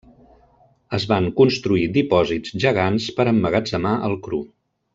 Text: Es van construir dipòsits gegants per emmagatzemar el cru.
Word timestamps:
Es 0.97 1.03
van 1.11 1.27
construir 1.41 1.83
dipòsits 1.99 2.55
gegants 2.65 3.07
per 3.19 3.27
emmagatzemar 3.35 3.93
el 4.09 4.19
cru. 4.29 4.43